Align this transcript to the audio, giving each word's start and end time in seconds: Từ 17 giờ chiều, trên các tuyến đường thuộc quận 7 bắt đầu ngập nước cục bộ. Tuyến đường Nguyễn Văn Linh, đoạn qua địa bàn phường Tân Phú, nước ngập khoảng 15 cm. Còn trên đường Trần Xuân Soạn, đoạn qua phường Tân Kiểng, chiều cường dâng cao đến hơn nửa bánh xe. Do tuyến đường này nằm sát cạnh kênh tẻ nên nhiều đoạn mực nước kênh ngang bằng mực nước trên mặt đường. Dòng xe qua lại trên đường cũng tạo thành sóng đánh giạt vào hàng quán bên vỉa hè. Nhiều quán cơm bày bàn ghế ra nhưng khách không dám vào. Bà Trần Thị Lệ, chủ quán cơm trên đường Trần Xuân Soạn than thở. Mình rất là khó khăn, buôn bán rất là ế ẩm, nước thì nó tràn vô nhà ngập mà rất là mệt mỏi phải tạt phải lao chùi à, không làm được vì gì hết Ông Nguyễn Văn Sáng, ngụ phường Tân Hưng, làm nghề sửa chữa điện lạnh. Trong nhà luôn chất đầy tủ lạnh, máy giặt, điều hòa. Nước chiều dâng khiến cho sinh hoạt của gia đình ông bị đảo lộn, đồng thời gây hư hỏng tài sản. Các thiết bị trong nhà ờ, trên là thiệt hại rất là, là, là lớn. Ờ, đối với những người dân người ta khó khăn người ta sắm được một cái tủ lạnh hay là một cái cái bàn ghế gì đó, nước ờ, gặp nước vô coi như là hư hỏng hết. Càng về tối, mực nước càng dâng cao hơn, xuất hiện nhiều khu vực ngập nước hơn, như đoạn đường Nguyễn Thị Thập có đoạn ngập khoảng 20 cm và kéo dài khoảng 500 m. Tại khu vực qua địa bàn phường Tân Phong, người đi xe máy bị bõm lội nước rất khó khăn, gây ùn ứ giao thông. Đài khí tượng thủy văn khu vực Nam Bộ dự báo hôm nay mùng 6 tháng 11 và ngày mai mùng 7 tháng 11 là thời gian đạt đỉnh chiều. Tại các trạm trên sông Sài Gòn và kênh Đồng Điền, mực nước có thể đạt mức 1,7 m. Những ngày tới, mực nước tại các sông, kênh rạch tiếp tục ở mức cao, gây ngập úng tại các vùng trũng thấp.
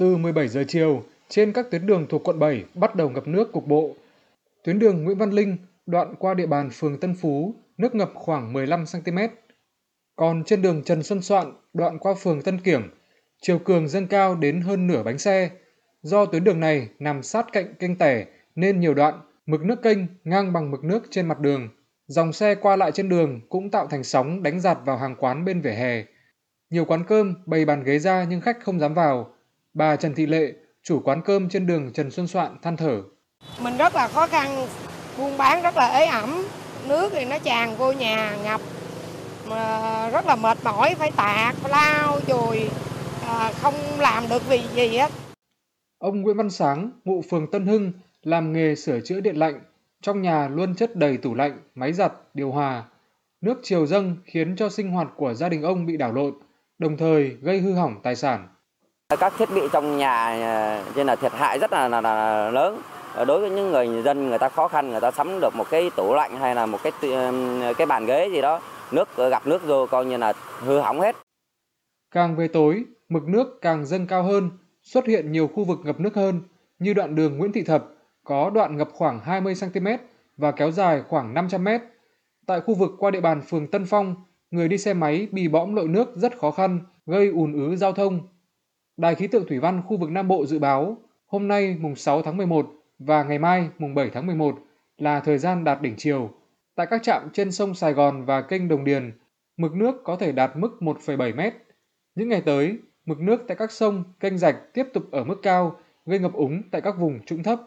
Từ 0.00 0.16
17 0.16 0.48
giờ 0.48 0.64
chiều, 0.68 1.02
trên 1.28 1.52
các 1.52 1.70
tuyến 1.70 1.86
đường 1.86 2.06
thuộc 2.08 2.24
quận 2.24 2.38
7 2.38 2.64
bắt 2.74 2.94
đầu 2.94 3.10
ngập 3.10 3.28
nước 3.28 3.52
cục 3.52 3.66
bộ. 3.66 3.94
Tuyến 4.64 4.78
đường 4.78 5.04
Nguyễn 5.04 5.18
Văn 5.18 5.30
Linh, 5.30 5.56
đoạn 5.86 6.14
qua 6.18 6.34
địa 6.34 6.46
bàn 6.46 6.70
phường 6.70 7.00
Tân 7.00 7.14
Phú, 7.14 7.54
nước 7.78 7.94
ngập 7.94 8.10
khoảng 8.14 8.52
15 8.52 8.84
cm. 8.92 9.18
Còn 10.16 10.44
trên 10.44 10.62
đường 10.62 10.82
Trần 10.84 11.02
Xuân 11.02 11.22
Soạn, 11.22 11.52
đoạn 11.72 11.98
qua 11.98 12.14
phường 12.14 12.42
Tân 12.42 12.58
Kiểng, 12.60 12.82
chiều 13.42 13.58
cường 13.58 13.88
dâng 13.88 14.06
cao 14.06 14.34
đến 14.34 14.60
hơn 14.60 14.86
nửa 14.86 15.02
bánh 15.02 15.18
xe. 15.18 15.50
Do 16.02 16.26
tuyến 16.26 16.44
đường 16.44 16.60
này 16.60 16.88
nằm 16.98 17.22
sát 17.22 17.46
cạnh 17.52 17.74
kênh 17.74 17.96
tẻ 17.96 18.26
nên 18.54 18.80
nhiều 18.80 18.94
đoạn 18.94 19.20
mực 19.46 19.64
nước 19.64 19.82
kênh 19.82 19.98
ngang 20.24 20.52
bằng 20.52 20.70
mực 20.70 20.84
nước 20.84 21.02
trên 21.10 21.28
mặt 21.28 21.40
đường. 21.40 21.68
Dòng 22.06 22.32
xe 22.32 22.54
qua 22.54 22.76
lại 22.76 22.92
trên 22.92 23.08
đường 23.08 23.40
cũng 23.48 23.70
tạo 23.70 23.86
thành 23.86 24.04
sóng 24.04 24.42
đánh 24.42 24.60
giạt 24.60 24.78
vào 24.84 24.96
hàng 24.96 25.16
quán 25.18 25.44
bên 25.44 25.60
vỉa 25.60 25.70
hè. 25.70 26.04
Nhiều 26.70 26.84
quán 26.84 27.04
cơm 27.08 27.34
bày 27.46 27.64
bàn 27.64 27.84
ghế 27.84 27.98
ra 27.98 28.26
nhưng 28.28 28.40
khách 28.40 28.58
không 28.64 28.80
dám 28.80 28.94
vào. 28.94 29.34
Bà 29.74 29.96
Trần 29.96 30.14
Thị 30.14 30.26
Lệ, 30.26 30.52
chủ 30.82 31.00
quán 31.04 31.22
cơm 31.24 31.48
trên 31.48 31.66
đường 31.66 31.92
Trần 31.92 32.10
Xuân 32.10 32.26
Soạn 32.26 32.56
than 32.62 32.76
thở. 32.76 33.02
Mình 33.62 33.76
rất 33.76 33.94
là 33.94 34.08
khó 34.08 34.26
khăn, 34.26 34.66
buôn 35.18 35.38
bán 35.38 35.62
rất 35.62 35.76
là 35.76 35.86
ế 35.86 36.06
ẩm, 36.06 36.44
nước 36.88 37.08
thì 37.12 37.24
nó 37.24 37.38
tràn 37.38 37.76
vô 37.76 37.92
nhà 37.92 38.36
ngập 38.44 38.60
mà 39.48 40.10
rất 40.10 40.26
là 40.26 40.36
mệt 40.36 40.58
mỏi 40.64 40.94
phải 40.94 41.10
tạt 41.16 41.54
phải 41.54 41.70
lao 41.70 42.20
chùi 42.26 42.68
à, 43.26 43.52
không 43.62 43.74
làm 43.98 44.24
được 44.28 44.48
vì 44.48 44.60
gì 44.74 44.88
hết 44.88 45.12
Ông 45.98 46.20
Nguyễn 46.20 46.36
Văn 46.36 46.50
Sáng, 46.50 46.90
ngụ 47.04 47.22
phường 47.30 47.50
Tân 47.50 47.66
Hưng, 47.66 47.92
làm 48.22 48.52
nghề 48.52 48.74
sửa 48.74 49.00
chữa 49.00 49.20
điện 49.20 49.36
lạnh. 49.36 49.60
Trong 50.02 50.22
nhà 50.22 50.48
luôn 50.48 50.74
chất 50.74 50.96
đầy 50.96 51.16
tủ 51.16 51.34
lạnh, 51.34 51.58
máy 51.74 51.92
giặt, 51.92 52.12
điều 52.34 52.50
hòa. 52.50 52.84
Nước 53.40 53.60
chiều 53.62 53.86
dâng 53.86 54.16
khiến 54.24 54.56
cho 54.56 54.68
sinh 54.68 54.90
hoạt 54.90 55.08
của 55.16 55.34
gia 55.34 55.48
đình 55.48 55.62
ông 55.62 55.86
bị 55.86 55.96
đảo 55.96 56.12
lộn, 56.12 56.34
đồng 56.78 56.96
thời 56.96 57.28
gây 57.28 57.60
hư 57.60 57.72
hỏng 57.72 58.00
tài 58.02 58.16
sản. 58.16 58.48
Các 59.16 59.32
thiết 59.38 59.48
bị 59.54 59.60
trong 59.72 59.98
nhà 59.98 60.40
ờ, 60.42 60.84
trên 60.94 61.06
là 61.06 61.16
thiệt 61.16 61.32
hại 61.32 61.58
rất 61.58 61.72
là, 61.72 61.88
là, 61.88 62.00
là 62.00 62.50
lớn. 62.50 62.82
Ờ, 63.14 63.24
đối 63.24 63.40
với 63.40 63.50
những 63.50 63.70
người 63.70 64.02
dân 64.02 64.28
người 64.28 64.38
ta 64.38 64.48
khó 64.48 64.68
khăn 64.68 64.90
người 64.90 65.00
ta 65.00 65.10
sắm 65.10 65.40
được 65.40 65.54
một 65.56 65.70
cái 65.70 65.90
tủ 65.96 66.14
lạnh 66.14 66.36
hay 66.36 66.54
là 66.54 66.66
một 66.66 66.78
cái 66.82 66.92
cái 67.78 67.86
bàn 67.86 68.06
ghế 68.06 68.28
gì 68.32 68.40
đó, 68.40 68.60
nước 68.92 69.08
ờ, 69.16 69.28
gặp 69.28 69.46
nước 69.46 69.66
vô 69.66 69.86
coi 69.86 70.04
như 70.04 70.16
là 70.16 70.32
hư 70.58 70.78
hỏng 70.78 71.00
hết. 71.00 71.16
Càng 72.10 72.36
về 72.36 72.48
tối, 72.48 72.84
mực 73.08 73.28
nước 73.28 73.58
càng 73.62 73.86
dâng 73.86 74.06
cao 74.06 74.22
hơn, 74.22 74.50
xuất 74.82 75.06
hiện 75.06 75.32
nhiều 75.32 75.48
khu 75.54 75.64
vực 75.64 75.78
ngập 75.84 76.00
nước 76.00 76.14
hơn, 76.14 76.40
như 76.78 76.94
đoạn 76.94 77.14
đường 77.14 77.38
Nguyễn 77.38 77.52
Thị 77.52 77.62
Thập 77.62 77.84
có 78.24 78.50
đoạn 78.50 78.76
ngập 78.76 78.88
khoảng 78.92 79.20
20 79.20 79.54
cm 79.60 79.86
và 80.36 80.52
kéo 80.52 80.70
dài 80.70 81.02
khoảng 81.08 81.34
500 81.34 81.64
m. 81.64 81.68
Tại 82.46 82.60
khu 82.60 82.74
vực 82.74 82.90
qua 82.98 83.10
địa 83.10 83.20
bàn 83.20 83.42
phường 83.42 83.66
Tân 83.66 83.86
Phong, 83.86 84.14
người 84.50 84.68
đi 84.68 84.78
xe 84.78 84.94
máy 84.94 85.28
bị 85.30 85.48
bõm 85.48 85.74
lội 85.74 85.88
nước 85.88 86.16
rất 86.16 86.38
khó 86.38 86.50
khăn, 86.50 86.80
gây 87.06 87.28
ùn 87.28 87.52
ứ 87.52 87.76
giao 87.76 87.92
thông. 87.92 88.20
Đài 89.00 89.14
khí 89.14 89.26
tượng 89.26 89.46
thủy 89.46 89.58
văn 89.58 89.82
khu 89.86 89.96
vực 89.96 90.10
Nam 90.10 90.28
Bộ 90.28 90.46
dự 90.46 90.58
báo 90.58 90.96
hôm 91.26 91.48
nay 91.48 91.76
mùng 91.80 91.96
6 91.96 92.22
tháng 92.22 92.36
11 92.36 92.70
và 92.98 93.22
ngày 93.22 93.38
mai 93.38 93.68
mùng 93.78 93.94
7 93.94 94.10
tháng 94.10 94.26
11 94.26 94.58
là 94.98 95.20
thời 95.20 95.38
gian 95.38 95.64
đạt 95.64 95.82
đỉnh 95.82 95.94
chiều. 95.96 96.30
Tại 96.74 96.86
các 96.90 97.02
trạm 97.02 97.30
trên 97.32 97.52
sông 97.52 97.74
Sài 97.74 97.92
Gòn 97.92 98.24
và 98.24 98.42
kênh 98.42 98.68
Đồng 98.68 98.84
Điền, 98.84 99.12
mực 99.56 99.74
nước 99.74 99.94
có 100.04 100.16
thể 100.16 100.32
đạt 100.32 100.50
mức 100.56 100.76
1,7 100.80 101.36
m. 101.36 101.56
Những 102.14 102.28
ngày 102.28 102.40
tới, 102.40 102.78
mực 103.06 103.20
nước 103.20 103.44
tại 103.48 103.56
các 103.56 103.72
sông, 103.72 104.04
kênh 104.20 104.38
rạch 104.38 104.74
tiếp 104.74 104.86
tục 104.94 105.04
ở 105.10 105.24
mức 105.24 105.36
cao, 105.42 105.76
gây 106.06 106.18
ngập 106.18 106.32
úng 106.32 106.62
tại 106.70 106.80
các 106.80 106.98
vùng 106.98 107.20
trũng 107.26 107.42
thấp. 107.42 107.58